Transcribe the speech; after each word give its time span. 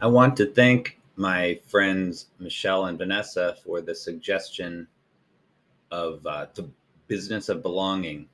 I 0.00 0.06
want 0.06 0.36
to 0.36 0.46
thank 0.46 1.00
my 1.16 1.58
friends 1.66 2.26
Michelle 2.38 2.84
and 2.84 2.96
Vanessa 2.96 3.56
for 3.64 3.80
the 3.80 3.96
suggestion 3.96 4.86
of 5.90 6.24
uh, 6.24 6.46
The 6.54 6.68
Business 7.08 7.48
of 7.48 7.62
Belonging 7.62 8.28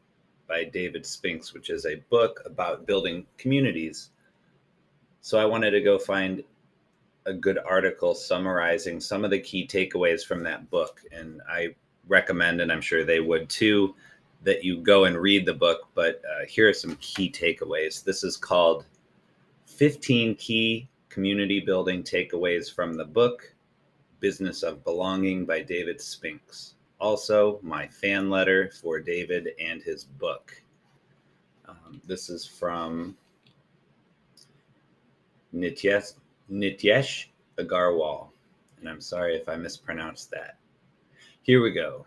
by 0.47 0.65
David 0.65 1.07
Spinks, 1.07 1.55
which 1.55 1.71
is 1.71 1.87
a 1.87 2.03
book 2.11 2.43
about 2.45 2.87
building 2.87 3.25
communities. 3.39 4.11
So 5.23 5.39
I 5.39 5.47
wanted 5.47 5.71
to 5.71 5.81
go 5.81 5.99
find 5.99 6.45
a 7.25 7.33
good 7.33 7.57
article 7.57 8.15
summarizing 8.15 9.01
some 9.01 9.25
of 9.25 9.31
the 9.31 9.41
key 9.41 9.67
takeaways 9.67 10.23
from 10.23 10.43
that 10.43 10.69
book. 10.69 11.01
And 11.13 11.41
I 11.49 11.75
recommend, 12.09 12.61
and 12.61 12.71
I'm 12.71 12.83
sure 12.83 13.05
they 13.05 13.21
would 13.21 13.49
too, 13.49 13.95
that 14.43 14.65
you 14.65 14.83
go 14.83 15.05
and 15.05 15.17
read 15.17 15.47
the 15.47 15.55
book. 15.55 15.89
But 15.95 16.21
uh, 16.31 16.45
here 16.47 16.69
are 16.69 16.75
some 16.75 16.97
key 16.97 17.31
takeaways. 17.31 18.05
This 18.05 18.23
is 18.23 18.37
called 18.37 18.85
15 19.65 20.35
Key 20.35 20.91
Community 21.15 21.61
Building 21.61 22.03
Takeaways 22.03 22.75
from 22.75 22.95
the 22.95 23.05
book 23.05 23.55
Business 24.19 24.65
of 24.65 24.83
Belonging 24.83 25.45
by 25.47 25.63
David 25.63 26.01
Spinks. 26.01 26.75
Also, 26.99 27.61
my 27.63 27.87
fan 27.87 28.29
letter 28.29 28.73
for 28.83 28.99
David 28.99 29.51
and 29.61 29.81
his 29.81 30.03
book. 30.03 30.61
Um, 31.69 32.03
this 32.05 32.29
is 32.29 32.45
from 32.45 33.17
Nityesh, 35.55 36.15
Nityesh 36.51 37.27
Agarwal. 37.59 38.31
And 38.81 38.89
I'm 38.89 39.01
sorry 39.01 39.37
if 39.37 39.49
I 39.49 39.55
mispronounced 39.55 40.33
that. 40.33 40.59
Here 41.43 41.63
we 41.63 41.71
go. 41.71 42.05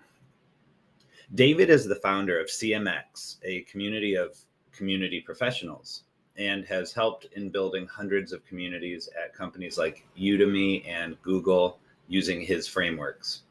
David 1.34 1.70
is 1.70 1.86
the 1.86 1.96
founder 1.96 2.42
of 2.42 2.48
CMX, 2.48 3.38
a 3.46 3.62
community 3.62 4.16
of 4.16 4.38
community 4.74 5.22
professionals, 5.22 6.04
and 6.38 6.66
has 6.66 6.94
helped 6.94 7.26
in 7.36 7.50
building 7.50 7.88
hundreds 7.88 8.32
of 8.32 8.46
communities 8.46 9.10
at 9.22 9.34
companies 9.34 9.78
like 9.78 10.06
Udemy 10.18 10.88
and 10.88 11.20
Google 11.22 11.80
using 12.08 12.42
his 12.42 12.68
frameworks. 12.68 13.42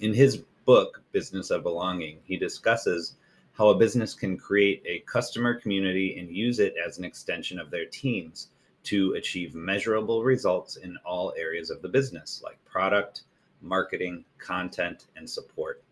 In 0.00 0.14
his 0.14 0.38
book, 0.64 1.02
Business 1.12 1.50
of 1.50 1.62
Belonging, 1.62 2.18
he 2.24 2.36
discusses 2.36 3.16
how 3.52 3.68
a 3.68 3.78
business 3.78 4.14
can 4.14 4.38
create 4.38 4.82
a 4.86 5.00
customer 5.00 5.54
community 5.54 6.18
and 6.18 6.34
use 6.34 6.58
it 6.58 6.74
as 6.84 6.98
an 6.98 7.04
extension 7.04 7.58
of 7.58 7.70
their 7.70 7.86
teams 7.86 8.48
to 8.84 9.12
achieve 9.14 9.54
measurable 9.54 10.24
results 10.24 10.76
in 10.76 10.96
all 11.04 11.34
areas 11.36 11.70
of 11.70 11.82
the 11.82 11.88
business, 11.88 12.40
like 12.42 12.62
product, 12.64 13.22
marketing, 13.60 14.24
content, 14.38 15.06
and 15.16 15.28
support. 15.28 15.82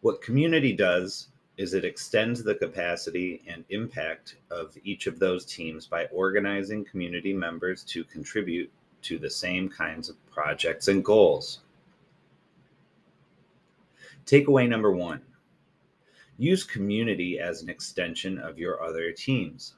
What 0.00 0.22
community 0.22 0.72
does 0.72 1.28
is 1.58 1.74
it 1.74 1.84
extends 1.84 2.42
the 2.42 2.54
capacity 2.54 3.42
and 3.46 3.64
impact 3.68 4.36
of 4.50 4.76
each 4.84 5.06
of 5.06 5.18
those 5.18 5.44
teams 5.44 5.86
by 5.86 6.06
organizing 6.06 6.84
community 6.84 7.32
members 7.32 7.84
to 7.84 8.04
contribute 8.04 8.70
to 9.02 9.18
the 9.18 9.28
same 9.28 9.68
kinds 9.68 10.08
of 10.08 10.16
projects 10.30 10.88
and 10.88 11.04
goals. 11.04 11.60
Takeaway 14.24 14.68
number 14.68 14.92
one 14.92 15.20
use 16.38 16.64
community 16.64 17.38
as 17.38 17.62
an 17.62 17.68
extension 17.68 18.38
of 18.38 18.58
your 18.58 18.82
other 18.82 19.12
teams. 19.12 19.74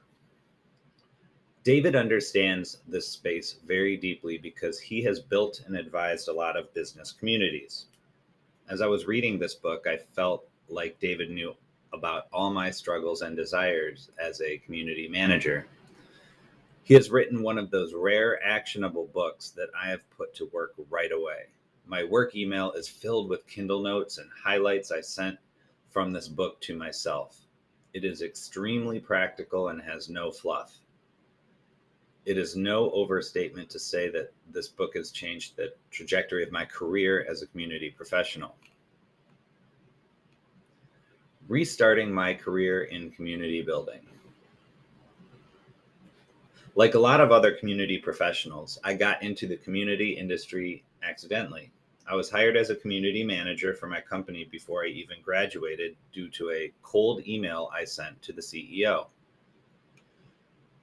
David 1.63 1.95
understands 1.95 2.77
this 2.87 3.07
space 3.07 3.57
very 3.65 3.97
deeply 3.97 4.37
because 4.37 4.79
he 4.79 5.01
has 5.03 5.19
built 5.19 5.61
and 5.65 5.75
advised 5.75 6.27
a 6.27 6.33
lot 6.33 6.55
of 6.55 6.73
business 6.73 7.11
communities. 7.11 7.87
As 8.69 8.81
I 8.81 8.87
was 8.87 9.07
reading 9.07 9.37
this 9.37 9.55
book, 9.55 9.85
I 9.87 9.97
felt 9.97 10.47
like 10.69 10.99
David 10.99 11.31
knew 11.31 11.55
about 11.95 12.27
all 12.31 12.51
my 12.51 12.69
struggles 12.69 13.21
and 13.21 13.35
desires 13.35 14.11
as 14.19 14.41
a 14.41 14.59
community 14.59 15.07
manager. 15.07 15.65
He 16.83 16.93
has 16.93 17.09
written 17.09 17.41
one 17.41 17.57
of 17.57 17.71
those 17.71 17.93
rare 17.95 18.43
actionable 18.45 19.09
books 19.13 19.49
that 19.51 19.69
I 19.79 19.89
have 19.89 20.07
put 20.11 20.35
to 20.35 20.49
work 20.53 20.75
right 20.89 21.11
away. 21.11 21.47
My 21.87 22.03
work 22.03 22.35
email 22.35 22.71
is 22.73 22.87
filled 22.87 23.29
with 23.29 23.47
Kindle 23.47 23.81
notes 23.81 24.19
and 24.19 24.29
highlights 24.43 24.91
I 24.91 25.01
sent 25.01 25.39
from 25.89 26.11
this 26.11 26.27
book 26.27 26.61
to 26.61 26.75
myself. 26.75 27.37
It 27.93 28.05
is 28.05 28.21
extremely 28.21 28.99
practical 28.99 29.69
and 29.69 29.81
has 29.81 30.09
no 30.09 30.31
fluff 30.31 30.79
it 32.25 32.39
is 32.39 32.55
no 32.55 32.89
overstatement 32.91 33.69
to 33.69 33.79
say 33.79 34.09
that 34.09 34.33
this 34.51 34.67
book 34.67 34.95
has 34.95 35.11
changed 35.11 35.55
the 35.55 35.73
trajectory 35.91 36.43
of 36.43 36.51
my 36.51 36.65
career 36.65 37.25
as 37.29 37.41
a 37.41 37.47
community 37.47 37.91
professional. 37.91 38.55
Restarting 41.47 42.11
my 42.11 42.33
career 42.33 42.85
in 42.85 43.11
community 43.11 43.61
building. 43.61 44.01
Like 46.75 46.95
a 46.95 46.99
lot 46.99 47.21
of 47.21 47.31
other 47.31 47.53
community 47.53 47.97
professionals, 47.97 48.79
I 48.83 48.95
got 48.95 49.21
into 49.23 49.47
the 49.47 49.57
community 49.57 50.11
industry 50.11 50.83
accidentally. 51.03 51.71
I 52.07 52.15
was 52.15 52.29
hired 52.29 52.57
as 52.57 52.69
a 52.69 52.75
community 52.75 53.23
manager 53.23 53.73
for 53.73 53.87
my 53.87 54.01
company 54.01 54.47
before 54.51 54.83
I 54.83 54.89
even 54.89 55.17
graduated 55.23 55.95
due 56.13 56.29
to 56.29 56.51
a 56.51 56.71
cold 56.83 57.27
email 57.27 57.69
I 57.73 57.85
sent 57.85 58.21
to 58.23 58.33
the 58.33 58.41
CEO. 58.41 59.07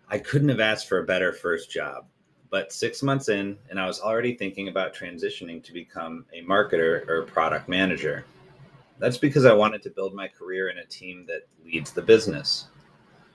I 0.08 0.18
couldn't 0.18 0.48
have 0.48 0.60
asked 0.60 0.88
for 0.88 0.98
a 0.98 1.04
better 1.04 1.32
first 1.32 1.70
job. 1.70 2.06
But 2.50 2.72
six 2.72 3.02
months 3.02 3.30
in, 3.30 3.56
and 3.70 3.80
I 3.80 3.86
was 3.86 4.00
already 4.00 4.34
thinking 4.34 4.68
about 4.68 4.94
transitioning 4.94 5.62
to 5.64 5.72
become 5.72 6.26
a 6.34 6.42
marketer 6.42 7.08
or 7.08 7.22
product 7.22 7.68
manager. 7.68 8.26
That's 9.02 9.18
because 9.18 9.44
I 9.44 9.52
wanted 9.52 9.82
to 9.82 9.90
build 9.90 10.14
my 10.14 10.28
career 10.28 10.68
in 10.68 10.78
a 10.78 10.84
team 10.84 11.26
that 11.26 11.48
leads 11.64 11.90
the 11.90 12.00
business. 12.00 12.68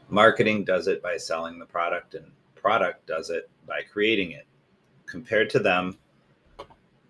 Marketing 0.08 0.64
does 0.64 0.88
it 0.88 1.04
by 1.04 1.18
selling 1.18 1.60
the 1.60 1.66
product, 1.66 2.16
and 2.16 2.32
product 2.56 3.06
does 3.06 3.30
it 3.30 3.50
by 3.68 3.82
creating 3.82 4.32
it. 4.32 4.48
Compared 5.08 5.50
to 5.50 5.60
them, 5.60 5.98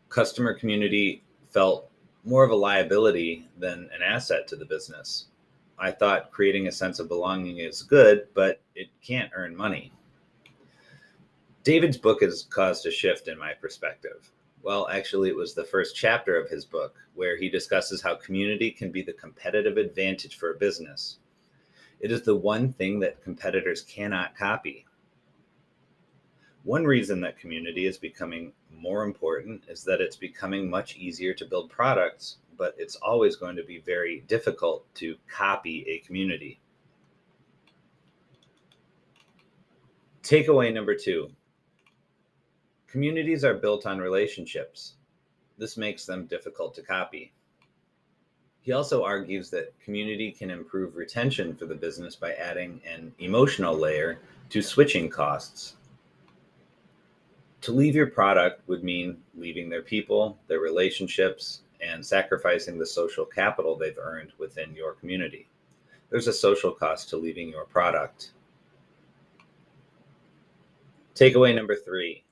customer 0.10 0.56
community 0.56 1.24
felt 1.52 1.92
more 2.24 2.44
of 2.44 2.50
a 2.50 2.56
liability 2.56 3.48
than 3.60 3.92
an 3.94 4.02
asset 4.02 4.48
to 4.48 4.56
the 4.56 4.66
business. 4.66 5.28
I 5.78 5.92
thought 5.92 6.32
creating 6.32 6.66
a 6.66 6.72
sense 6.72 6.98
of 6.98 7.10
belonging 7.10 7.60
is 7.60 7.84
good, 7.84 8.28
but 8.34 8.60
it 8.74 8.88
can't 9.04 9.32
earn 9.36 9.56
money. 9.56 9.94
David's 11.64 11.98
book 11.98 12.24
has 12.24 12.48
caused 12.50 12.88
a 12.88 12.92
shift 12.92 13.28
in 13.28 13.38
my 13.38 13.54
perspective. 13.54 14.32
Well, 14.64 14.88
actually, 14.90 15.30
it 15.30 15.36
was 15.36 15.54
the 15.54 15.64
first 15.64 15.96
chapter 15.96 16.38
of 16.38 16.50
his 16.50 16.66
book 16.66 16.96
where 17.16 17.38
he 17.38 17.50
discusses 17.50 18.02
how 18.02 18.16
community 18.16 18.72
can 18.72 18.92
be 18.92 19.02
the 19.02 19.14
competitive 19.14 19.78
advantage 19.78 20.38
for 20.38 20.52
a 20.52 20.58
business. 20.58 21.20
It 22.00 22.12
is 22.12 22.24
the 22.24 22.36
one 22.36 22.74
thing 22.74 23.00
that 23.00 23.24
competitors 23.24 23.82
cannot 23.82 24.36
copy. 24.36 24.86
One 26.64 26.86
reason 26.86 27.22
that 27.22 27.40
community 27.40 27.86
is 27.86 27.98
becoming 27.98 28.52
more 28.76 29.04
important 29.04 29.64
is 29.70 29.84
that 29.86 30.02
it's 30.02 30.18
becoming 30.18 30.70
much 30.70 30.98
easier 30.98 31.34
to 31.34 31.46
build 31.46 31.70
products 31.70 32.38
but 32.58 32.76
it's 32.78 32.96
always 32.98 33.36
going 33.36 33.56
to 33.56 33.64
be 33.64 33.80
very 33.80 34.24
difficult 34.28 34.84
to 34.96 35.16
copy 35.30 35.86
a 35.88 36.06
community. 36.06 36.60
Takeaway 40.24 40.74
number 40.74 40.96
two 40.96 41.32
communities 42.88 43.44
are 43.44 43.54
built 43.54 43.86
on 43.86 44.00
relationships. 44.00 44.94
This 45.58 45.78
makes 45.78 46.06
them 46.06 46.26
difficult 46.26 46.74
to 46.76 46.82
copy. 46.82 47.34
He 48.62 48.72
also 48.74 49.04
argues 49.04 49.50
that 49.52 49.74
community 49.80 50.32
can 50.32 50.52
improve 50.52 50.96
retention 50.96 51.56
for 51.56 51.66
the 51.66 51.76
business 51.76 52.16
by 52.16 52.34
adding 52.34 52.82
an 52.86 53.14
emotional 53.20 53.76
layer 53.76 54.20
to 54.50 54.62
switching 54.62 55.10
costs. 55.10 55.76
To 57.62 57.72
leave 57.72 57.96
your 57.96 58.08
product 58.08 58.68
would 58.68 58.84
mean 58.84 59.18
leaving 59.36 59.70
their 59.70 59.82
people, 59.82 60.38
their 60.48 60.60
relationships, 60.60 61.62
and 61.82 62.06
sacrificing 62.06 62.78
the 62.78 62.86
social 62.86 63.26
capital 63.26 63.76
they've 63.76 63.98
earned 63.98 64.32
within 64.38 64.76
your 64.76 64.94
community. 64.94 65.48
There's 66.10 66.28
a 66.28 66.34
social 66.34 66.72
cost 66.72 67.10
to 67.10 67.18
leaving 67.18 67.50
your 67.50 67.66
product. 67.66 68.32
Takeaway 71.16 71.56
number 71.56 71.76
three 71.76 72.24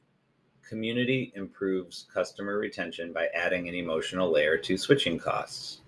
community 0.67 1.31
improves 1.35 2.07
customer 2.13 2.57
retention 2.57 3.13
by 3.13 3.27
adding 3.35 3.67
an 3.67 3.75
emotional 3.75 4.31
layer 4.31 4.57
to 4.57 4.77
switching 4.77 5.17
costs. 5.17 5.81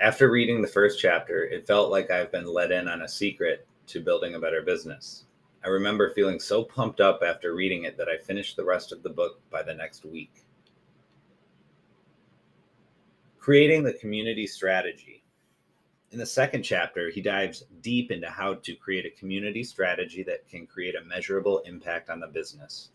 After 0.00 0.30
reading 0.30 0.62
the 0.62 0.68
first 0.68 1.00
chapter, 1.00 1.44
it 1.44 1.66
felt 1.66 1.90
like 1.90 2.10
I've 2.10 2.32
been 2.32 2.46
let 2.46 2.72
in 2.72 2.88
on 2.88 3.02
a 3.02 3.08
secret 3.08 3.66
to 3.88 4.00
building 4.00 4.34
a 4.34 4.40
better 4.40 4.62
business. 4.62 5.24
I 5.64 5.68
remember 5.68 6.10
feeling 6.10 6.38
so 6.38 6.62
pumped 6.62 7.00
up 7.00 7.22
after 7.26 7.54
reading 7.54 7.84
it 7.84 7.96
that 7.98 8.08
I 8.08 8.16
finished 8.16 8.56
the 8.56 8.64
rest 8.64 8.92
of 8.92 9.02
the 9.02 9.10
book 9.10 9.40
by 9.50 9.62
the 9.62 9.74
next 9.74 10.04
week 10.04 10.44
creating 13.48 13.82
the 13.82 13.94
community 13.94 14.46
strategy. 14.46 15.17
In 16.10 16.18
the 16.18 16.26
second 16.26 16.62
chapter, 16.62 17.10
he 17.10 17.20
dives 17.20 17.64
deep 17.82 18.10
into 18.10 18.30
how 18.30 18.54
to 18.54 18.74
create 18.74 19.04
a 19.04 19.18
community 19.18 19.62
strategy 19.62 20.22
that 20.22 20.48
can 20.48 20.66
create 20.66 20.94
a 20.96 21.04
measurable 21.04 21.58
impact 21.66 22.08
on 22.08 22.18
the 22.18 22.26
business. 22.26 22.90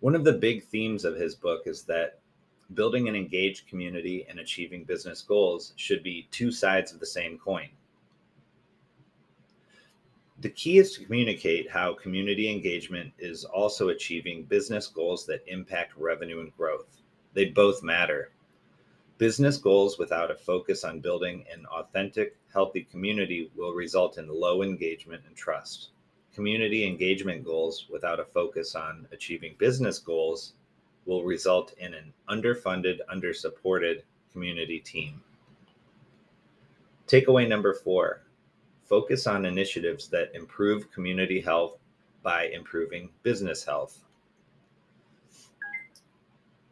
One 0.00 0.14
of 0.14 0.24
the 0.24 0.34
big 0.34 0.64
themes 0.64 1.06
of 1.06 1.16
his 1.16 1.34
book 1.34 1.62
is 1.66 1.84
that 1.84 2.20
building 2.74 3.08
an 3.08 3.16
engaged 3.16 3.68
community 3.68 4.26
and 4.28 4.38
achieving 4.38 4.84
business 4.84 5.22
goals 5.22 5.72
should 5.76 6.02
be 6.02 6.28
two 6.30 6.52
sides 6.52 6.92
of 6.92 7.00
the 7.00 7.06
same 7.06 7.38
coin. 7.38 7.70
The 10.40 10.50
key 10.50 10.76
is 10.76 10.92
to 10.92 11.04
communicate 11.04 11.70
how 11.70 11.94
community 11.94 12.50
engagement 12.50 13.14
is 13.18 13.44
also 13.44 13.88
achieving 13.88 14.44
business 14.44 14.86
goals 14.88 15.24
that 15.26 15.42
impact 15.46 15.96
revenue 15.96 16.40
and 16.40 16.54
growth. 16.54 17.00
They 17.32 17.46
both 17.46 17.82
matter. 17.82 18.32
Business 19.18 19.56
goals 19.56 19.98
without 19.98 20.30
a 20.30 20.34
focus 20.34 20.84
on 20.84 21.00
building 21.00 21.46
an 21.50 21.64
authentic, 21.66 22.36
healthy 22.52 22.82
community 22.82 23.50
will 23.56 23.72
result 23.72 24.18
in 24.18 24.28
low 24.28 24.62
engagement 24.62 25.22
and 25.26 25.34
trust. 25.34 25.88
Community 26.34 26.86
engagement 26.86 27.42
goals 27.42 27.86
without 27.90 28.20
a 28.20 28.24
focus 28.26 28.74
on 28.74 29.08
achieving 29.12 29.54
business 29.56 29.98
goals 29.98 30.52
will 31.06 31.24
result 31.24 31.72
in 31.78 31.94
an 31.94 32.12
underfunded, 32.28 32.98
undersupported 33.10 34.02
community 34.32 34.80
team. 34.80 35.22
Takeaway 37.06 37.48
number 37.48 37.72
four 37.72 38.22
focus 38.84 39.26
on 39.26 39.46
initiatives 39.46 40.08
that 40.08 40.30
improve 40.34 40.92
community 40.92 41.40
health 41.40 41.78
by 42.22 42.48
improving 42.48 43.08
business 43.22 43.64
health. 43.64 44.04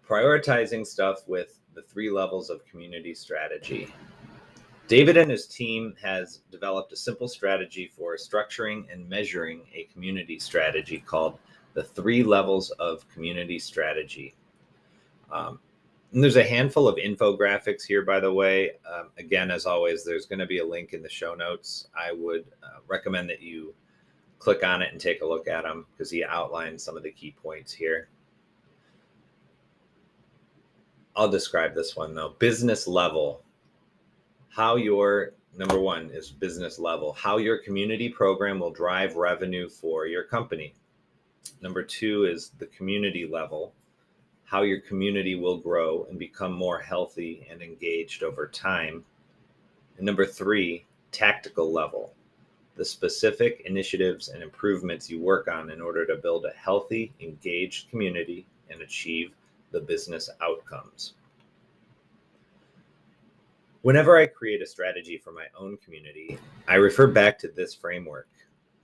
Prioritizing 0.07 0.87
stuff 0.87 1.27
with 1.27 1.59
the 1.75 1.83
three 1.83 2.11
levels 2.11 2.51
of 2.51 2.65
community 2.67 3.15
strategy. 3.15 3.93
David 4.87 5.17
and 5.17 5.31
his 5.31 5.47
team 5.47 5.95
has 6.03 6.41
developed 6.51 6.93
a 6.93 6.97
simple 6.97 7.27
strategy 7.27 7.91
for 7.97 8.17
structuring 8.17 8.85
and 8.93 9.09
measuring 9.09 9.63
a 9.73 9.85
community 9.93 10.39
strategy 10.39 10.99
called 10.99 11.39
the 11.73 11.83
three 11.83 12.23
levels 12.23 12.71
of 12.73 13.09
community 13.09 13.59
strategy. 13.59 14.35
Um, 15.33 15.59
and 16.13 16.23
there's 16.23 16.37
a 16.37 16.45
handful 16.45 16.87
of 16.87 16.97
infographics 16.97 17.85
here, 17.85 18.03
by 18.03 18.21
the 18.21 18.33
way. 18.33 18.73
Um, 18.89 19.09
again, 19.19 19.51
as 19.51 19.67
always, 19.67 20.05
there's 20.05 20.27
going 20.27 20.39
to 20.39 20.47
be 20.47 20.59
a 20.59 20.65
link 20.65 20.93
in 20.93 21.03
the 21.03 21.09
show 21.09 21.35
notes. 21.35 21.89
I 21.99 22.13
would 22.13 22.45
uh, 22.63 22.81
recommend 22.87 23.29
that 23.31 23.43
you 23.43 23.75
click 24.39 24.63
on 24.63 24.83
it 24.83 24.93
and 24.93 25.01
take 25.01 25.23
a 25.23 25.27
look 25.27 25.49
at 25.49 25.65
them 25.65 25.87
because 25.93 26.11
he 26.11 26.23
outlines 26.23 26.85
some 26.85 26.97
of 26.97 27.03
the 27.03 27.11
key 27.11 27.35
points 27.43 27.73
here. 27.73 28.09
I'll 31.17 31.29
describe 31.29 31.75
this 31.75 31.97
one 31.97 32.15
though. 32.15 32.35
Business 32.39 32.87
level. 32.87 33.43
How 34.49 34.77
your 34.77 35.33
number 35.57 35.79
one 35.79 36.11
is 36.11 36.31
business 36.31 36.79
level, 36.79 37.13
how 37.13 37.37
your 37.37 37.59
community 37.59 38.09
program 38.09 38.59
will 38.59 38.73
drive 38.73 39.17
revenue 39.17 39.69
for 39.69 40.07
your 40.07 40.25
company. 40.25 40.75
Number 41.61 41.83
two 41.83 42.25
is 42.25 42.51
the 42.59 42.67
community 42.67 43.27
level, 43.27 43.73
how 44.45 44.63
your 44.63 44.81
community 44.81 45.35
will 45.37 45.59
grow 45.59 46.07
and 46.11 46.19
become 46.19 46.53
more 46.53 46.79
healthy 46.81 47.47
and 47.51 47.63
engaged 47.63 48.23
over 48.23 48.49
time. 48.49 49.05
And 49.97 50.07
number 50.07 50.27
three, 50.27 50.85
tactical 51.13 51.73
level, 51.73 52.13
the 52.77 52.85
specific 52.85 53.63
initiatives 53.67 54.29
and 54.29 54.43
improvements 54.43 55.09
you 55.09 55.21
work 55.21 55.47
on 55.47 55.71
in 55.71 55.81
order 55.81 56.05
to 56.07 56.17
build 56.17 56.45
a 56.45 56.59
healthy, 56.59 57.13
engaged 57.21 57.91
community 57.91 58.47
and 58.71 58.81
achieve 58.83 59.31
the 59.75 59.81
business 59.81 60.31
outcomes. 60.41 61.15
Whenever 63.83 64.17
I 64.17 64.27
create 64.27 64.63
a 64.63 64.67
strategy 64.67 65.19
for 65.19 65.33
my 65.33 65.47
own 65.59 65.77
community, 65.79 66.39
I 66.69 66.77
refer 66.77 67.09
back 67.09 67.39
to 67.41 67.49
this 67.49 67.75
framework. 67.75 68.29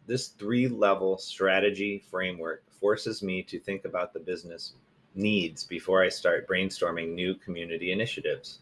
This 0.07 0.29
three 0.29 0.67
level 0.67 1.17
strategy 1.17 2.03
framework 2.11 2.65
forces 2.69 3.23
me 3.23 3.43
to 3.45 3.61
think 3.61 3.85
about 3.85 4.13
the 4.13 4.19
business 4.19 4.75
needs 5.15 5.63
before 5.63 6.03
I 6.03 6.09
start 6.09 6.49
brainstorming 6.49 7.15
new 7.15 7.37
community 7.37 7.93
initiatives. 7.93 8.59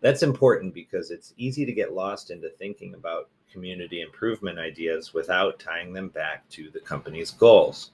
That's 0.00 0.22
important 0.22 0.72
because 0.72 1.10
it's 1.10 1.34
easy 1.36 1.66
to 1.66 1.72
get 1.72 1.92
lost 1.92 2.30
into 2.30 2.48
thinking 2.48 2.94
about 2.94 3.28
community 3.52 4.00
improvement 4.00 4.58
ideas 4.58 5.12
without 5.12 5.58
tying 5.58 5.92
them 5.92 6.08
back 6.08 6.48
to 6.50 6.70
the 6.70 6.80
company's 6.80 7.32
goals. 7.32 7.90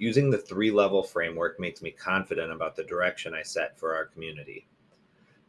Using 0.00 0.30
the 0.30 0.38
three 0.38 0.70
level 0.70 1.02
framework 1.02 1.60
makes 1.60 1.82
me 1.82 1.90
confident 1.90 2.50
about 2.50 2.74
the 2.74 2.84
direction 2.84 3.34
I 3.34 3.42
set 3.42 3.78
for 3.78 3.94
our 3.94 4.06
community. 4.06 4.66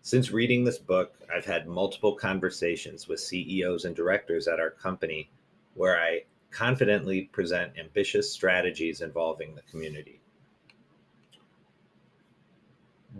Since 0.01 0.31
reading 0.31 0.65
this 0.65 0.77
book, 0.77 1.15
I've 1.33 1.45
had 1.45 1.69
multiple 1.69 2.15
conversations 2.15 3.07
with 3.07 3.21
CEOs 3.21 3.86
and 3.86 3.95
directors 3.95 4.50
at 4.50 4.59
our 4.59 4.69
company 4.69 5.31
where 5.75 5.98
I 5.98 6.24
confidently 6.50 7.30
present 7.31 7.80
ambitious 7.80 8.30
strategies 8.30 9.00
involving 9.00 9.56
the 9.56 9.62
community. 9.71 10.19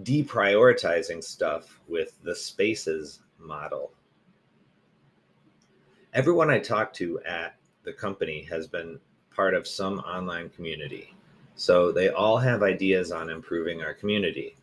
Deprioritizing 0.04 1.24
stuff 1.24 1.80
with 1.88 2.22
the 2.24 2.36
spaces 2.36 3.22
model. 3.40 3.94
Everyone 6.14 6.50
I 6.50 6.60
talk 6.60 6.92
to 6.96 7.22
at 7.22 7.56
the 7.84 7.94
company 7.94 8.44
has 8.50 8.68
been 8.68 9.00
part 9.34 9.54
of 9.54 9.66
some 9.66 10.00
online 10.00 10.50
community. 10.50 11.16
So 11.56 11.92
they 11.92 12.10
all 12.10 12.38
have 12.38 12.64
ideas 12.64 13.12
on 13.12 13.30
improving 13.30 13.82
our 13.82 13.94
community. 13.94 14.56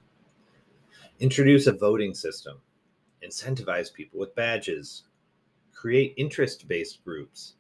Introduce 1.21 1.67
a 1.67 1.73
voting 1.73 2.15
system, 2.15 2.61
incentivize 3.25 3.93
people 3.93 4.21
with 4.21 4.35
badges, 4.35 5.05
create 5.75 6.15
interest 6.17 6.67
based 6.67 7.05
groups, 7.05 7.55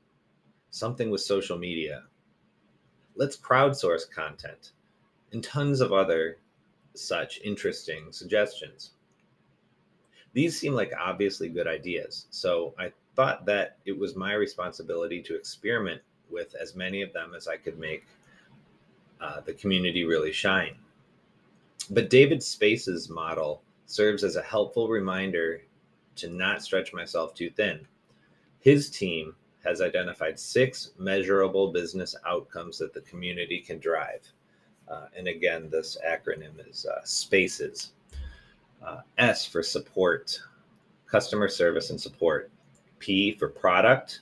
something 0.70 1.10
with 1.10 1.20
social 1.20 1.58
media. 1.58 2.04
Let's 3.16 3.36
crowdsource 3.36 4.10
content 4.10 4.72
and 5.32 5.42
tons 5.42 5.80
of 5.80 5.92
other 5.92 6.38
such 6.94 7.40
interesting 7.44 8.10
suggestions. 8.10 8.92
These 10.32 10.58
seem 10.58 10.74
like 10.74 10.92
obviously 10.98 11.48
good 11.48 11.66
ideas, 11.66 12.26
so 12.30 12.74
I 12.78 12.92
thought 13.16 13.46
that 13.46 13.78
it 13.86 13.98
was 13.98 14.14
my 14.14 14.34
responsibility 14.34 15.22
to 15.22 15.34
experiment 15.34 16.02
with 16.30 16.54
as 16.60 16.76
many 16.76 17.02
of 17.02 17.12
them 17.12 17.34
as 17.34 17.48
I 17.48 17.56
could 17.56 17.78
make 17.78 18.04
uh, 19.20 19.40
the 19.40 19.52
community 19.52 20.04
really 20.04 20.32
shine. 20.32 20.76
But 21.90 22.10
David's 22.10 22.46
SPACES 22.46 23.08
model 23.08 23.62
serves 23.86 24.22
as 24.22 24.36
a 24.36 24.42
helpful 24.42 24.88
reminder 24.88 25.62
to 26.16 26.28
not 26.28 26.62
stretch 26.62 26.92
myself 26.92 27.34
too 27.34 27.50
thin. 27.50 27.86
His 28.60 28.90
team 28.90 29.34
has 29.64 29.80
identified 29.80 30.38
six 30.38 30.90
measurable 30.98 31.72
business 31.72 32.14
outcomes 32.26 32.78
that 32.78 32.92
the 32.92 33.00
community 33.02 33.60
can 33.60 33.78
drive. 33.78 34.20
Uh, 34.88 35.06
and 35.16 35.28
again, 35.28 35.68
this 35.70 35.98
acronym 36.06 36.68
is 36.68 36.86
uh, 36.86 37.00
SPACES. 37.04 37.92
Uh, 38.84 39.00
S 39.18 39.44
for 39.44 39.62
support, 39.62 40.38
customer 41.06 41.48
service 41.48 41.90
and 41.90 42.00
support. 42.00 42.50
P 42.98 43.32
for 43.32 43.48
product, 43.48 44.20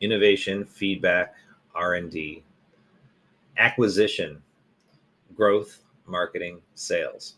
innovation, 0.00 0.64
feedback, 0.64 1.34
R&D, 1.74 2.42
acquisition, 3.56 4.42
growth, 5.34 5.82
marketing, 6.06 6.60
sales. 6.74 7.36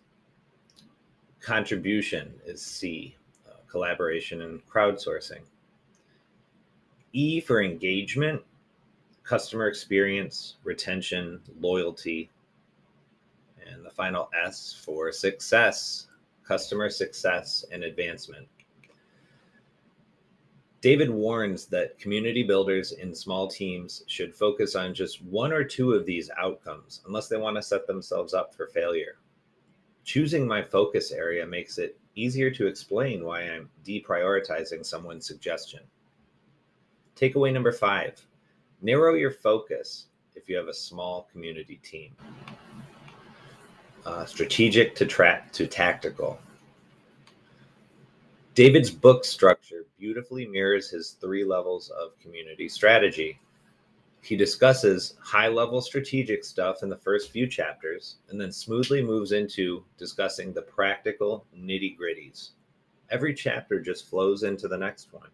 Contribution 1.41 2.33
is 2.47 2.63
C, 2.63 3.17
uh, 3.47 3.57
collaboration 3.69 4.43
and 4.43 4.67
crowdsourcing. 4.67 5.43
E 7.13 7.41
for 7.41 7.63
engagement, 7.63 8.43
customer 9.23 9.69
experience, 9.69 10.57
retention, 10.65 11.41
loyalty. 11.61 12.31
And 13.71 13.85
the 13.85 13.91
final 13.91 14.31
S 14.45 14.73
for 14.85 15.13
success, 15.13 16.09
customer 16.47 16.91
success 16.91 17.65
and 17.73 17.85
advancement. 17.85 18.47
David 20.85 21.09
warns 21.09 21.65
that 21.69 21.99
community 21.99 22.43
builders 22.43 22.93
in 22.93 23.15
small 23.15 23.49
teams 23.49 24.03
should 24.07 24.35
focus 24.35 24.75
on 24.75 24.93
just 24.93 25.23
one 25.23 25.51
or 25.51 25.65
two 25.65 25.95
of 25.95 26.05
these 26.05 26.29
outcomes 26.37 27.01
unless 27.07 27.27
they 27.27 27.39
want 27.39 27.57
to 27.57 27.63
set 27.63 27.87
themselves 27.87 28.35
up 28.35 28.55
for 28.55 28.67
failure. 28.67 29.17
Choosing 30.05 30.47
my 30.47 30.63
focus 30.63 31.11
area 31.11 31.47
makes 31.47 31.79
it 31.79 31.99
easier 32.17 32.51
to 32.51 32.67
explain 32.67 33.25
why 33.25 33.45
I'm 33.45 33.71
deprioritizing 33.83 34.85
someone's 34.85 35.27
suggestion. 35.27 35.81
Takeaway 37.17 37.51
number 37.51 37.73
five 37.73 38.23
narrow 38.83 39.15
your 39.15 39.31
focus 39.31 40.09
if 40.35 40.51
you 40.51 40.57
have 40.59 40.69
a 40.69 40.75
small 40.75 41.27
community 41.33 41.81
team. 41.83 42.15
Uh, 44.05 44.27
strategic 44.27 44.95
to 44.97 45.07
track 45.07 45.51
to 45.53 45.67
tactical. 45.67 46.39
David's 48.55 48.91
book 48.91 49.25
structure 49.25 49.85
beautifully 49.99 50.47
mirrors 50.47 50.89
his 50.89 51.17
three 51.21 51.45
levels 51.45 51.91
of 51.91 52.17
community 52.21 52.69
strategy. 52.69 53.41
He 54.23 54.37
discusses 54.37 55.17
high 55.21 55.49
level 55.49 55.81
strategic 55.81 56.45
stuff 56.45 56.85
in 56.85 56.89
the 56.89 56.97
first 56.97 57.33
few 57.33 57.49
chapters 57.49 58.19
and 58.29 58.41
then 58.41 58.53
smoothly 58.53 59.03
moves 59.03 59.33
into 59.33 59.85
discussing 59.99 60.53
the 60.53 60.63
practical 60.63 61.47
nitty 61.53 61.97
gritties. 61.99 62.51
Every 63.11 63.35
chapter 63.35 63.81
just 63.81 64.09
flows 64.09 64.45
into 64.45 64.69
the 64.69 64.79
next 64.79 65.13
one. 65.13 65.31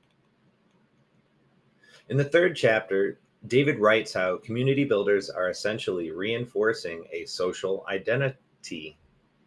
In 2.08 2.16
the 2.16 2.24
third 2.24 2.56
chapter, 2.56 3.20
David 3.46 3.78
writes 3.78 4.14
how 4.14 4.38
community 4.38 4.84
builders 4.84 5.28
are 5.28 5.50
essentially 5.50 6.10
reinforcing 6.10 7.04
a 7.12 7.26
social 7.26 7.84
identity 7.86 8.98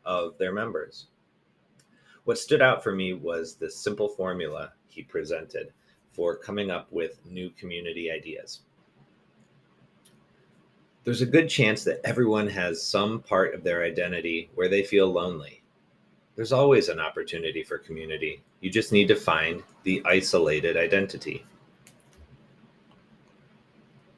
of 0.05 0.37
their 0.37 0.53
members. 0.53 1.07
What 2.25 2.37
stood 2.37 2.61
out 2.61 2.83
for 2.83 2.93
me 2.93 3.13
was 3.13 3.55
the 3.55 3.69
simple 3.69 4.07
formula 4.07 4.73
he 4.87 5.03
presented 5.03 5.73
for 6.11 6.37
coming 6.37 6.71
up 6.71 6.91
with 6.91 7.19
new 7.25 7.49
community 7.51 8.09
ideas. 8.11 8.61
There's 11.03 11.21
a 11.21 11.25
good 11.25 11.49
chance 11.49 11.83
that 11.83 11.99
everyone 12.05 12.47
has 12.47 12.81
some 12.81 13.21
part 13.21 13.53
of 13.53 13.63
their 13.63 13.83
identity 13.83 14.49
where 14.55 14.69
they 14.69 14.83
feel 14.83 15.11
lonely. 15.11 15.63
There's 16.35 16.53
always 16.53 16.87
an 16.87 16.99
opportunity 16.99 17.61
for 17.61 17.77
community. 17.77 18.41
You 18.61 18.69
just 18.69 18.93
need 18.93 19.09
to 19.09 19.15
find 19.15 19.61
the 19.83 20.01
isolated 20.05 20.77
identity. 20.77 21.45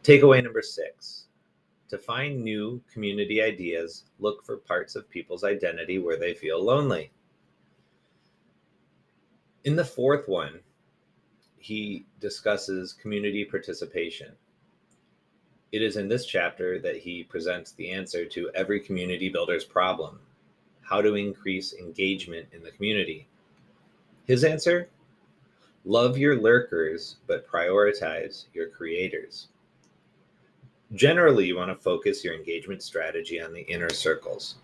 Takeaway 0.04 0.44
number 0.44 0.62
six 0.62 1.26
to 1.90 1.98
find 1.98 2.44
new 2.44 2.82
community 2.92 3.42
ideas, 3.42 4.06
look 4.20 4.46
for 4.46 4.58
parts 4.58 4.96
of 4.96 5.10
people's 5.10 5.44
identity 5.44 6.00
where 6.00 6.18
they 6.18 6.34
feel 6.34 6.64
lonely. 6.64 7.12
In 9.66 9.76
the 9.76 9.84
fourth 9.84 10.28
one, 10.28 10.60
he 11.58 12.06
discusses 12.20 12.94
community 12.94 13.44
participation. 13.44 14.32
It 15.72 15.82
is 15.82 15.98
in 15.98 16.08
this 16.08 16.28
chapter 16.28 16.78
that 16.80 16.98
he 16.98 17.24
presents 17.24 17.72
the 17.72 17.90
answer 17.90 18.26
to 18.26 18.52
every 18.54 18.80
community 18.80 19.28
builder's 19.28 19.66
problem 19.66 20.20
how 20.82 21.02
to 21.02 21.16
increase 21.16 21.74
engagement 21.74 22.48
in 22.52 22.62
the 22.62 22.70
community. 22.70 23.28
His 24.26 24.44
answer 24.44 24.88
love 25.84 26.16
your 26.16 26.40
lurkers, 26.40 27.16
but 27.26 27.48
prioritize 27.50 28.46
your 28.54 28.70
creators. 28.70 29.48
Generally, 30.94 31.48
you 31.48 31.56
want 31.56 31.72
to 31.72 31.84
focus 31.84 32.24
your 32.24 32.36
engagement 32.36 32.84
strategy 32.84 33.42
on 33.42 33.52
the 33.52 33.62
inner 33.62 33.90
circles. 33.90 34.58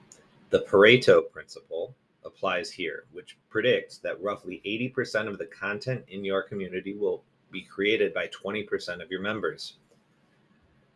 The 0.52 0.60
Pareto 0.60 1.28
principle 1.32 1.96
applies 2.26 2.72
here, 2.72 3.06
which 3.12 3.38
predicts 3.50 3.98
that 4.00 4.22
roughly 4.22 4.62
80% 4.66 5.28
of 5.28 5.38
the 5.38 5.46
content 5.46 6.04
in 6.08 6.24
your 6.24 6.44
community 6.44 6.96
will 6.96 7.24
be 7.52 7.62
created 7.62 8.14
by 8.14 8.28
20% 8.28 9.02
of 9.02 9.12
your 9.12 9.22
members. 9.22 9.78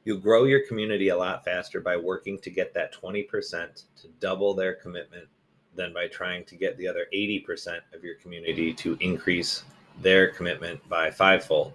You'll 0.04 0.20
grow 0.20 0.44
your 0.44 0.66
community 0.68 1.10
a 1.10 1.18
lot 1.18 1.44
faster 1.44 1.82
by 1.82 1.98
working 1.98 2.38
to 2.40 2.50
get 2.50 2.74
that 2.76 2.94
20% 2.94 3.28
to 4.02 4.08
double 4.20 4.54
their 4.54 4.76
commitment 4.76 5.28
than 5.76 5.94
by 5.94 6.08
trying 6.08 6.46
to 6.46 6.56
get 6.56 6.78
the 6.78 6.88
other 6.88 7.08
80% 7.14 7.80
of 7.94 8.04
your 8.04 8.16
community 8.16 8.74
to 8.74 8.98
increase 9.02 9.64
their 10.02 10.30
commitment 10.30 10.88
by 10.88 11.10
fivefold. 11.10 11.74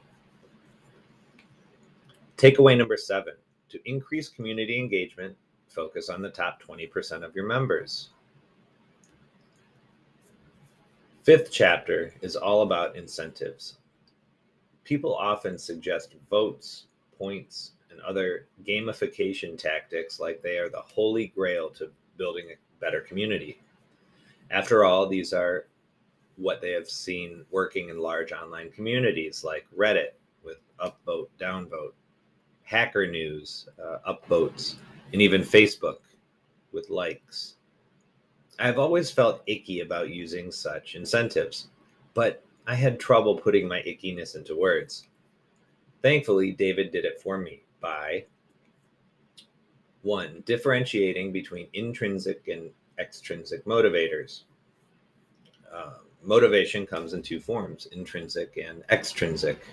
Takeaway 2.36 2.78
number 2.78 2.96
seven 2.96 3.34
to 3.68 3.80
increase 3.84 4.28
community 4.28 4.78
engagement, 4.78 5.36
focus 5.68 6.08
on 6.08 6.22
the 6.22 6.30
top 6.30 6.62
20% 6.62 7.24
of 7.24 7.34
your 7.34 7.46
members. 7.46 8.10
Fifth 11.22 11.50
chapter 11.52 12.14
is 12.22 12.34
all 12.34 12.62
about 12.62 12.96
incentives. 12.96 13.76
People 14.84 15.14
often 15.14 15.58
suggest 15.58 16.14
votes, 16.30 16.86
points, 17.18 17.72
and 17.90 18.00
other 18.00 18.46
gamification 18.66 19.58
tactics 19.58 20.18
like 20.18 20.40
they 20.40 20.56
are 20.56 20.70
the 20.70 20.80
holy 20.80 21.26
grail 21.26 21.68
to 21.70 21.90
building 22.16 22.46
a 22.50 22.80
better 22.80 23.02
community. 23.02 23.60
After 24.50 24.84
all, 24.84 25.06
these 25.06 25.34
are 25.34 25.66
what 26.36 26.62
they 26.62 26.70
have 26.70 26.88
seen 26.88 27.44
working 27.50 27.90
in 27.90 27.98
large 27.98 28.32
online 28.32 28.70
communities 28.70 29.44
like 29.44 29.66
Reddit 29.76 30.14
with 30.42 30.56
upvote, 30.78 31.28
downvote, 31.38 31.92
Hacker 32.62 33.06
News, 33.06 33.68
uh, 33.78 33.98
upvotes, 34.10 34.76
and 35.12 35.20
even 35.20 35.42
Facebook 35.42 35.98
with 36.72 36.88
likes. 36.88 37.56
I've 38.60 38.78
always 38.78 39.10
felt 39.10 39.42
icky 39.46 39.80
about 39.80 40.10
using 40.10 40.52
such 40.52 40.94
incentives, 40.94 41.68
but 42.12 42.44
I 42.66 42.74
had 42.74 43.00
trouble 43.00 43.36
putting 43.36 43.66
my 43.66 43.80
ickiness 43.80 44.36
into 44.36 44.54
words. 44.54 45.08
Thankfully, 46.02 46.52
David 46.52 46.92
did 46.92 47.06
it 47.06 47.20
for 47.22 47.38
me 47.38 47.62
by 47.80 48.26
one, 50.02 50.42
differentiating 50.44 51.32
between 51.32 51.68
intrinsic 51.72 52.48
and 52.48 52.70
extrinsic 52.98 53.64
motivators. 53.64 54.42
Uh, 55.72 55.94
motivation 56.22 56.86
comes 56.86 57.14
in 57.14 57.22
two 57.22 57.40
forms 57.40 57.86
intrinsic 57.92 58.58
and 58.58 58.82
extrinsic. 58.90 59.64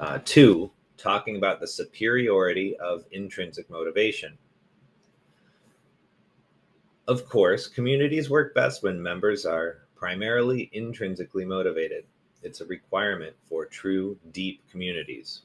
Uh, 0.00 0.18
two, 0.24 0.70
talking 0.96 1.36
about 1.36 1.60
the 1.60 1.66
superiority 1.66 2.76
of 2.78 3.04
intrinsic 3.12 3.68
motivation. 3.68 4.38
Of 7.06 7.28
course, 7.28 7.66
communities 7.66 8.30
work 8.30 8.54
best 8.54 8.82
when 8.82 9.02
members 9.02 9.44
are 9.44 9.82
primarily 9.94 10.70
intrinsically 10.72 11.44
motivated. 11.44 12.06
It's 12.42 12.62
a 12.62 12.66
requirement 12.66 13.36
for 13.46 13.66
true, 13.66 14.18
deep 14.32 14.62
communities. 14.70 15.42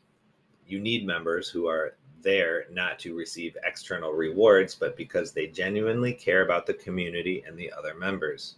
You 0.67 0.79
need 0.79 1.05
members 1.05 1.49
who 1.49 1.67
are 1.67 1.97
there 2.21 2.65
not 2.71 2.97
to 2.99 3.15
receive 3.15 3.57
external 3.63 4.13
rewards, 4.13 4.73
but 4.73 4.95
because 4.95 5.33
they 5.33 5.47
genuinely 5.47 6.13
care 6.13 6.43
about 6.43 6.65
the 6.65 6.73
community 6.75 7.43
and 7.45 7.57
the 7.57 7.71
other 7.73 7.93
members. 7.93 8.55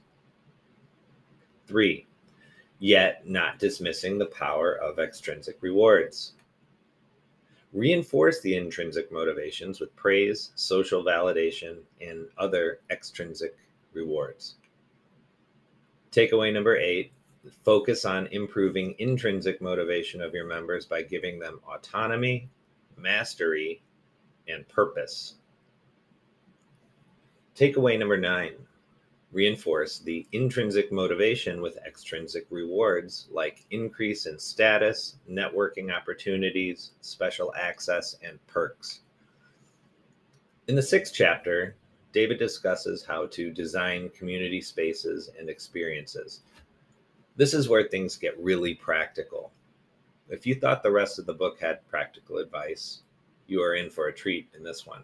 Three, 1.65 2.05
yet 2.77 3.27
not 3.27 3.57
dismissing 3.57 4.19
the 4.19 4.25
power 4.27 4.73
of 4.73 4.99
extrinsic 4.99 5.57
rewards. 5.61 6.33
Reinforce 7.73 8.41
the 8.41 8.55
intrinsic 8.55 9.11
motivations 9.11 9.79
with 9.79 9.95
praise, 9.95 10.51
social 10.55 11.03
validation, 11.03 11.77
and 12.01 12.27
other 12.37 12.79
extrinsic 12.89 13.55
rewards. 13.93 14.55
Takeaway 16.11 16.53
number 16.53 16.75
eight 16.75 17.13
focus 17.63 18.05
on 18.05 18.27
improving 18.27 18.93
intrinsic 18.99 19.61
motivation 19.61 20.21
of 20.21 20.33
your 20.33 20.45
members 20.45 20.85
by 20.85 21.01
giving 21.01 21.39
them 21.39 21.59
autonomy, 21.67 22.49
mastery, 22.97 23.81
and 24.47 24.67
purpose. 24.67 25.35
Takeaway 27.55 27.97
number 27.97 28.17
nine 28.17 28.53
reinforce 29.31 29.99
the 29.99 30.27
intrinsic 30.33 30.91
motivation 30.91 31.61
with 31.61 31.77
extrinsic 31.85 32.45
rewards 32.49 33.27
like 33.31 33.65
increase 33.71 34.25
in 34.25 34.37
status, 34.37 35.15
networking 35.29 35.95
opportunities, 35.95 36.91
special 37.01 37.53
access, 37.57 38.17
and 38.23 38.45
perks. 38.47 39.01
In 40.67 40.75
the 40.75 40.81
sixth 40.81 41.13
chapter, 41.15 41.75
David 42.11 42.39
discusses 42.39 43.05
how 43.05 43.27
to 43.27 43.51
design 43.51 44.09
community 44.09 44.61
spaces 44.61 45.29
and 45.39 45.49
experiences. 45.49 46.41
This 47.37 47.53
is 47.53 47.69
where 47.69 47.87
things 47.87 48.17
get 48.17 48.37
really 48.37 48.75
practical. 48.75 49.51
If 50.29 50.45
you 50.45 50.55
thought 50.55 50.83
the 50.83 50.91
rest 50.91 51.19
of 51.19 51.25
the 51.25 51.33
book 51.33 51.59
had 51.59 51.87
practical 51.87 52.37
advice, 52.37 53.03
you 53.47 53.61
are 53.61 53.75
in 53.75 53.89
for 53.89 54.07
a 54.07 54.13
treat 54.13 54.49
in 54.55 54.63
this 54.63 54.85
one. 54.85 55.03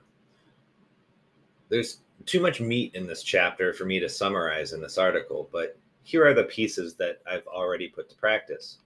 There's 1.70 2.00
too 2.28 2.42
much 2.42 2.60
meat 2.60 2.94
in 2.94 3.08
this 3.08 3.24
chapter 3.24 3.74
for 3.74 3.86
me 3.86 4.00
to 4.00 4.10
summarize 4.10 4.74
in 4.74 4.82
this 4.82 4.98
article, 4.98 5.50
but 5.52 5.80
here 6.04 6.28
are 6.28 6.34
the 6.34 6.44
pieces 6.44 6.94
that 6.96 7.22
I've 7.30 7.48
already 7.48 7.88
put 7.88 8.10
to 8.10 8.16
practice. 8.16 8.80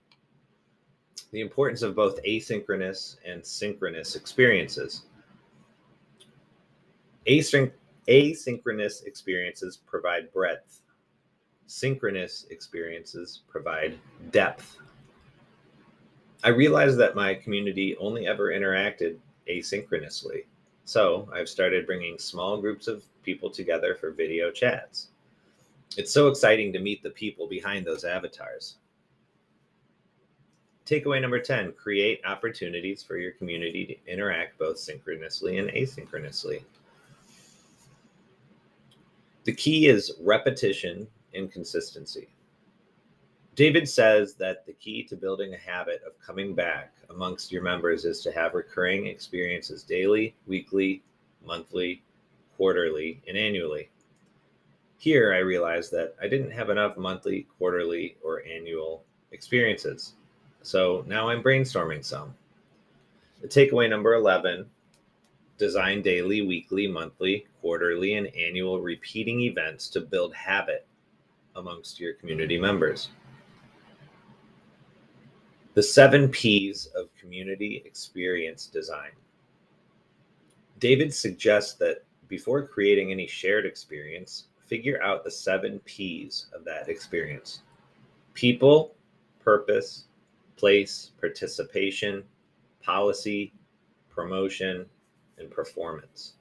The 1.32 1.42
importance 1.42 1.82
of 1.82 1.96
both 1.96 2.22
asynchronous 2.24 3.18
and 3.26 3.46
synchronous 3.46 4.16
experiences. 4.16 5.04
Async- 7.28 7.74
asynchronous 8.08 9.06
experiences 9.06 9.80
provide 9.88 10.32
breadth, 10.32 10.82
synchronous 11.66 12.46
experiences 12.52 13.42
provide 13.48 13.98
depth. 14.32 14.78
I 16.44 16.50
realized 16.50 16.98
that 17.00 17.16
my 17.16 17.34
community 17.34 17.96
only 17.98 18.28
ever 18.28 18.52
interacted 18.52 19.18
asynchronously. 19.50 20.46
So 20.86 21.30
I've 21.34 21.50
started 21.50 21.86
bringing 21.86 22.18
small 22.18 22.60
groups 22.60 22.88
of 22.88 23.04
people 23.24 23.50
together 23.50 23.96
for 23.96 24.12
video 24.12 24.52
chats. 24.52 25.08
It's 25.98 26.12
so 26.12 26.28
exciting 26.28 26.72
to 26.74 26.80
meet 26.80 27.04
the 27.04 27.10
people 27.10 27.48
behind 27.48 27.86
those 27.86 28.04
avatars. 28.04 28.76
Takeaway 30.86 31.22
number 31.22 31.40
10 31.40 31.74
create 31.74 32.22
opportunities 32.26 33.04
for 33.04 33.18
your 33.18 33.32
community 33.32 33.86
to 33.86 34.12
interact 34.12 34.58
both 34.58 34.78
synchronously 34.78 35.58
and 35.58 35.70
asynchronously. 35.70 36.64
The 39.44 39.54
key 39.54 39.88
is 39.88 40.14
repetition 40.22 41.08
and 41.34 41.52
consistency. 41.52 42.30
David 43.56 43.88
says 43.88 44.36
that 44.36 44.66
the 44.66 44.74
key 44.74 45.04
to 45.04 45.16
building 45.16 45.54
a 45.54 45.58
habit 45.58 46.02
of 46.08 46.20
coming 46.26 46.56
back 46.56 46.94
amongst 47.10 47.52
your 47.52 47.62
members 47.62 48.06
is 48.06 48.22
to 48.22 48.32
have 48.32 48.54
recurring 48.54 49.08
experiences 49.08 49.84
daily, 49.84 50.36
weekly, 50.48 51.04
monthly, 51.46 52.02
quarterly, 52.56 53.22
and 53.28 53.38
annually. 53.38 53.90
Here, 54.98 55.34
I 55.34 55.40
realized 55.40 55.92
that 55.92 56.16
I 56.22 56.28
didn't 56.28 56.52
have 56.52 56.70
enough 56.70 56.96
monthly, 56.96 57.48
quarterly, 57.58 58.16
or 58.24 58.44
annual 58.46 59.04
experiences. 59.32 60.14
So 60.62 61.04
now 61.08 61.28
I'm 61.28 61.44
brainstorming 61.44 62.06
some. 62.06 62.34
The 63.42 63.48
takeaway 63.48 63.90
number 63.90 64.14
11 64.14 64.66
design 65.58 66.02
daily, 66.02 66.42
weekly, 66.42 66.88
monthly, 66.88 67.46
quarterly, 67.62 68.16
and 68.16 68.28
annual 68.36 68.82
repeating 68.82 69.42
events 69.42 69.90
to 69.90 70.02
build 70.02 70.34
habit 70.34 70.88
amongst 71.56 72.00
your 72.00 72.14
community 72.14 72.58
members. 72.58 73.10
The 75.74 75.84
seven 75.84 76.28
P's 76.28 76.88
of 76.98 77.16
community 77.16 77.82
experience 77.86 78.68
design. 78.68 79.12
David 80.80 81.14
suggests 81.14 81.76
that 81.76 82.04
before 82.28 82.68
creating 82.68 83.12
any 83.12 83.26
shared 83.26 83.66
experience, 83.66 84.48
figure 84.66 85.02
out 85.02 85.24
the 85.24 85.32
seven 85.32 85.80
P's 85.86 86.48
of 86.54 86.66
that 86.66 86.90
experience 86.90 87.62
people, 88.34 88.96
purpose, 89.44 90.06
place, 90.58 91.12
participation, 91.20 92.24
policy, 92.82 93.54
promotion, 94.10 94.86
and 95.38 95.50
performance. 95.50 96.34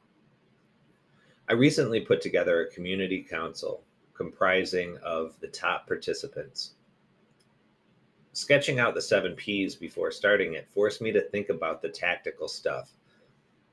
I 1.49 1.53
recently 1.55 2.01
put 2.01 2.21
together 2.21 2.63
a 2.63 2.71
community 2.71 3.23
council 3.23 3.83
comprising 4.15 4.99
of 5.05 5.39
the 5.41 5.49
top 5.49 5.87
participants. 5.87 6.75
Sketching 8.33 8.79
out 8.79 8.95
the 8.95 9.03
seven 9.03 9.35
P's 9.35 9.75
before 9.75 10.11
starting 10.13 10.55
it 10.55 10.69
forced 10.69 11.01
me 11.01 11.11
to 11.13 11.21
think 11.21 11.49
about 11.49 11.83
the 11.83 11.89
tactical 11.89 12.49
stuff. 12.49 12.93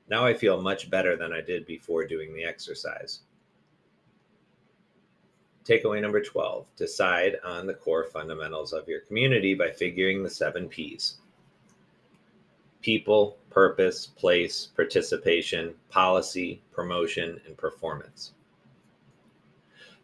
Now 0.08 0.24
I 0.24 0.34
feel 0.34 0.60
much 0.60 0.90
better 0.90 1.16
than 1.16 1.32
I 1.32 1.40
did 1.40 1.66
before 1.66 2.06
doing 2.06 2.34
the 2.34 2.44
exercise. 2.44 3.20
Takeaway 5.64 6.00
number 6.00 6.22
12 6.22 6.66
decide 6.76 7.36
on 7.44 7.66
the 7.66 7.74
core 7.74 8.04
fundamentals 8.04 8.72
of 8.72 8.88
your 8.88 9.00
community 9.00 9.54
by 9.54 9.70
figuring 9.70 10.22
the 10.22 10.30
seven 10.30 10.68
P's 10.68 11.18
people, 12.80 13.36
purpose, 13.50 14.06
place, 14.06 14.68
participation, 14.74 15.74
policy, 15.90 16.62
promotion, 16.72 17.40
and 17.46 17.56
performance. 17.56 18.32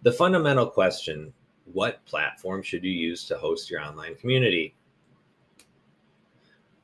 The 0.03 0.13
fundamental 0.13 0.67
question 0.67 1.33
what 1.73 2.05
platform 2.05 2.63
should 2.63 2.85
you 2.85 2.93
use 2.93 3.25
to 3.25 3.39
host 3.39 3.71
your 3.71 3.81
online 3.81 4.15
community? 4.17 4.75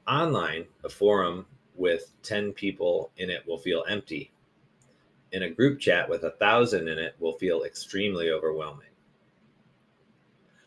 Online, 0.06 0.64
a 0.84 0.88
forum 0.88 1.46
with 1.74 2.12
10 2.22 2.52
people 2.52 3.10
in 3.16 3.30
it 3.30 3.46
will 3.46 3.58
feel 3.58 3.84
empty. 3.88 4.30
In 5.32 5.44
a 5.44 5.50
group 5.50 5.78
chat 5.78 6.08
with 6.08 6.24
a 6.24 6.32
thousand 6.32 6.88
in 6.88 6.98
it 6.98 7.14
will 7.20 7.34
feel 7.34 7.62
extremely 7.62 8.30
overwhelming. 8.30 8.88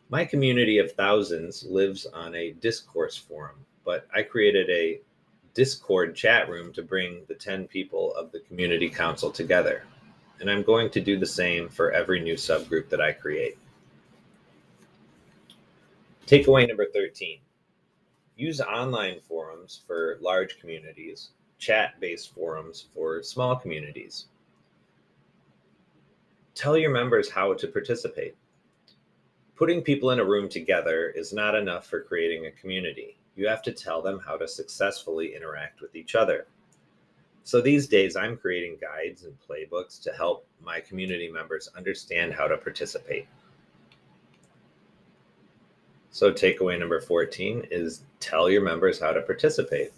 My 0.09 0.23
community 0.23 0.77
of 0.77 0.91
thousands 0.91 1.63
lives 1.63 2.05
on 2.05 2.35
a 2.35 2.51
discourse 2.51 3.17
forum, 3.17 3.65
but 3.83 4.07
I 4.13 4.21
created 4.21 4.69
a 4.69 5.01
Discord 5.53 6.15
chat 6.15 6.49
room 6.49 6.71
to 6.73 6.81
bring 6.81 7.23
the 7.27 7.35
10 7.35 7.67
people 7.67 8.15
of 8.15 8.31
the 8.31 8.39
community 8.41 8.89
council 8.89 9.31
together. 9.31 9.83
And 10.39 10.49
I'm 10.49 10.63
going 10.63 10.89
to 10.91 11.01
do 11.01 11.17
the 11.19 11.25
same 11.25 11.69
for 11.69 11.91
every 11.91 12.19
new 12.19 12.35
subgroup 12.35 12.89
that 12.89 13.01
I 13.01 13.11
create. 13.11 13.57
Takeaway 16.25 16.67
number 16.67 16.87
13 16.93 17.39
use 18.37 18.61
online 18.61 19.19
forums 19.19 19.81
for 19.85 20.17
large 20.21 20.57
communities, 20.59 21.31
chat 21.57 21.99
based 21.99 22.33
forums 22.33 22.85
for 22.93 23.21
small 23.21 23.57
communities. 23.57 24.27
Tell 26.55 26.77
your 26.77 26.91
members 26.91 27.29
how 27.29 27.53
to 27.53 27.67
participate. 27.67 28.35
Putting 29.55 29.81
people 29.81 30.11
in 30.11 30.19
a 30.19 30.25
room 30.25 30.47
together 30.47 31.09
is 31.09 31.33
not 31.33 31.55
enough 31.55 31.87
for 31.87 32.01
creating 32.01 32.45
a 32.45 32.51
community. 32.51 33.17
You 33.35 33.47
have 33.49 33.61
to 33.63 33.73
tell 33.73 34.01
them 34.01 34.21
how 34.25 34.37
to 34.37 34.47
successfully 34.47 35.35
interact 35.35 35.81
with 35.81 35.93
each 35.93 36.15
other. 36.15 36.47
So 37.43 37.59
these 37.59 37.87
days, 37.87 38.15
I'm 38.15 38.37
creating 38.37 38.77
guides 38.79 39.25
and 39.25 39.35
playbooks 39.47 40.01
to 40.03 40.13
help 40.13 40.47
my 40.61 40.79
community 40.79 41.29
members 41.29 41.69
understand 41.75 42.33
how 42.33 42.47
to 42.47 42.57
participate. 42.57 43.27
So, 46.13 46.31
takeaway 46.31 46.79
number 46.79 47.01
14 47.01 47.69
is 47.71 48.03
tell 48.19 48.47
your 48.47 48.61
members 48.61 48.99
how 48.99 49.13
to 49.13 49.21
participate. 49.23 49.91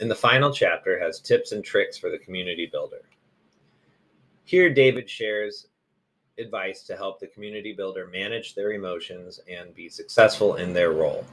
And 0.00 0.10
the 0.10 0.14
final 0.14 0.52
chapter 0.52 1.00
has 1.00 1.18
tips 1.18 1.52
and 1.52 1.64
tricks 1.64 1.96
for 1.96 2.10
the 2.10 2.18
community 2.18 2.68
builder. 2.70 3.00
Here, 4.44 4.68
David 4.68 5.08
shares 5.08 5.68
advice 6.38 6.82
to 6.82 6.96
help 6.96 7.20
the 7.20 7.28
community 7.28 7.72
builder 7.72 8.06
manage 8.06 8.54
their 8.54 8.72
emotions 8.72 9.40
and 9.50 9.74
be 9.74 9.88
successful 9.88 10.56
in 10.56 10.74
their 10.74 10.92
role. 10.92 11.24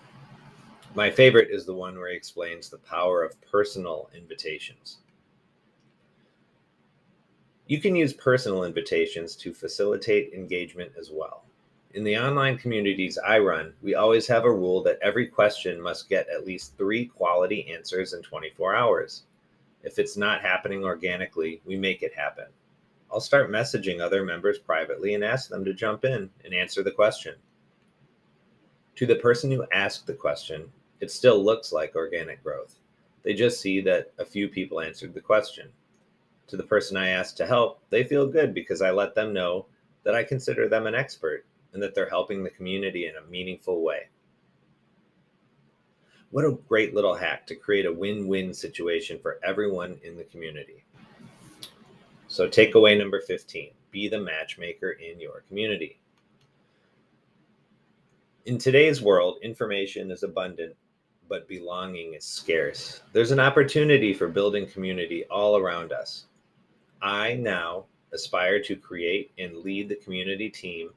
My 0.96 1.12
favorite 1.12 1.50
is 1.52 1.66
the 1.66 1.74
one 1.74 1.98
where 1.98 2.12
he 2.12 2.16
explains 2.16 2.70
the 2.70 2.78
power 2.78 3.26
of 3.26 3.42
personal 3.42 4.10
invitations. 4.16 5.00
You 7.68 7.82
can 7.82 7.94
use 7.94 8.13
personal 8.13 8.63
invitations 8.63 9.36
to 9.36 9.54
facilitate 9.54 10.34
engagement 10.34 10.94
as 10.98 11.12
well. 11.12 11.44
In 11.93 12.04
the 12.04 12.17
online 12.17 12.58
communities 12.58 13.17
I 13.17 13.39
run, 13.39 13.73
we 13.82 13.95
always 13.95 14.28
have 14.28 14.43
a 14.43 14.52
rule 14.52 14.84
that 14.84 15.00
every 15.02 15.26
question 15.26 15.82
must 15.82 16.10
get 16.10 16.28
at 16.28 16.45
least 16.45 16.78
three 16.78 17.06
quality 17.06 17.71
answers 17.73 18.12
in 18.12 18.21
24 18.21 18.76
hours. 18.76 19.23
If 19.84 19.97
it's 19.97 20.17
not 20.17 20.41
happening 20.41 20.84
organically, 20.84 21.62
we 21.65 21.78
make 21.78 22.04
it 22.04 22.13
happen. 22.13 22.47
I'll 23.10 23.21
start 23.21 23.50
messaging 23.50 24.02
other 24.02 24.26
members 24.26 24.60
privately 24.60 25.13
and 25.13 25.23
ask 25.23 25.50
them 25.50 25.63
to 25.63 25.73
jump 25.73 26.04
in 26.04 26.30
and 26.43 26.54
answer 26.54 26.84
the 26.84 26.91
question. 26.91 27.36
To 28.97 29.06
the 29.06 29.15
person 29.15 29.50
who 29.50 29.65
asked 29.71 30.08
the 30.08 30.13
question, 30.13 30.69
it 31.00 31.10
still 31.10 31.41
looks 31.41 31.71
like 31.71 31.95
organic 31.95 32.43
growth. 32.43 32.80
They 33.23 33.34
just 33.34 33.62
see 33.62 33.80
that 33.82 34.12
a 34.19 34.26
few 34.26 34.50
people 34.50 34.82
answered 34.82 35.13
the 35.13 35.21
question. 35.21 35.69
To 36.47 36.58
the 36.58 36.63
person 36.63 36.97
I 36.97 37.10
asked 37.10 37.38
to 37.38 37.47
help, 37.47 37.80
they 37.91 38.04
feel 38.04 38.28
good 38.28 38.54
because 38.54 38.82
I 38.82 38.91
let 38.91 39.15
them 39.15 39.34
know 39.34 39.67
that 40.04 40.15
I 40.15 40.23
consider 40.26 40.67
them 40.67 40.86
an 40.86 40.93
expert 40.95 41.45
and 41.73 41.82
that 41.82 41.95
they're 41.95 42.10
helping 42.10 42.43
the 42.43 42.49
community 42.49 43.08
in 43.08 43.15
a 43.15 43.30
meaningful 43.30 43.82
way. 43.82 44.08
What 46.32 46.45
a 46.45 46.58
great 46.67 46.93
little 46.93 47.15
hack 47.15 47.47
to 47.47 47.56
create 47.56 47.86
a 47.86 47.93
win 47.93 48.27
win 48.27 48.53
situation 48.53 49.19
for 49.19 49.39
everyone 49.43 49.99
in 50.03 50.17
the 50.17 50.25
community. 50.25 50.84
So, 52.27 52.47
takeaway 52.47 52.97
number 52.97 53.21
15 53.21 53.71
be 53.91 54.08
the 54.10 54.19
matchmaker 54.19 54.91
in 54.91 55.19
your 55.19 55.43
community. 55.47 55.99
In 58.45 58.58
today's 58.58 59.01
world, 59.01 59.38
information 59.41 60.12
is 60.12 60.23
abundant, 60.23 60.75
but 61.30 61.47
belonging 61.47 62.13
is 62.13 62.23
scarce. 62.23 63.01
There's 63.13 63.32
an 63.32 63.39
opportunity 63.39 64.13
for 64.13 64.27
building 64.27 64.67
community 64.67 65.25
all 65.25 65.58
around 65.58 65.91
us. 65.91 66.25
I 67.01 67.36
now 67.36 67.86
aspire 68.13 68.62
to 68.63 68.75
create 68.75 69.32
and 69.38 69.58
lead 69.58 69.89
the 69.89 69.95
community 69.95 70.49
team 70.49 70.91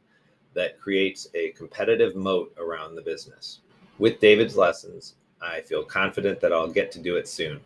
that 0.55 0.81
creates 0.81 1.29
a 1.35 1.51
competitive 1.51 2.17
moat 2.17 2.55
around 2.59 2.95
the 2.95 3.03
business. 3.03 3.61
With 3.99 4.21
David's 4.21 4.57
lessons, 4.57 5.15
I 5.41 5.61
feel 5.61 5.85
confident 5.85 6.41
that 6.41 6.53
I'll 6.53 6.69
get 6.69 6.91
to 6.93 6.99
do 6.99 7.17
it 7.17 7.29
soon. 7.29 7.61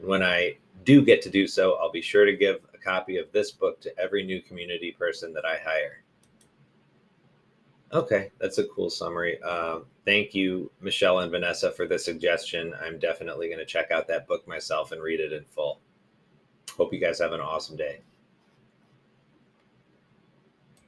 When 0.00 0.22
I 0.22 0.56
do 0.84 1.04
get 1.04 1.22
to 1.22 1.30
do 1.30 1.46
so, 1.46 1.74
I'll 1.74 1.90
be 1.90 2.02
sure 2.02 2.24
to 2.24 2.36
give 2.36 2.60
a 2.74 2.78
copy 2.78 3.16
of 3.18 3.30
this 3.32 3.50
book 3.50 3.80
to 3.80 3.98
every 3.98 4.22
new 4.24 4.40
community 4.40 4.92
person 4.92 5.32
that 5.32 5.44
I 5.44 5.58
hire. 5.64 6.02
Okay, 7.92 8.30
that's 8.38 8.58
a 8.58 8.64
cool 8.64 8.90
summary. 8.90 9.40
Um, 9.42 9.84
thank 10.04 10.34
you, 10.34 10.70
Michelle 10.80 11.20
and 11.20 11.30
Vanessa, 11.30 11.70
for 11.70 11.86
the 11.86 11.98
suggestion. 11.98 12.74
I'm 12.82 12.98
definitely 12.98 13.46
going 13.46 13.58
to 13.58 13.64
check 13.64 13.90
out 13.90 14.08
that 14.08 14.26
book 14.26 14.46
myself 14.48 14.92
and 14.92 15.02
read 15.02 15.20
it 15.20 15.32
in 15.32 15.44
full. 15.44 15.80
Hope 16.76 16.92
you 16.92 16.98
guys 16.98 17.20
have 17.20 17.32
an 17.32 17.40
awesome 17.40 17.76
day. 17.76 18.00